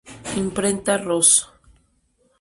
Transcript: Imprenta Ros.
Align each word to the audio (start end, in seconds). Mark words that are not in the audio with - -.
Imprenta 0.43 0.93
Ros. 1.07 1.29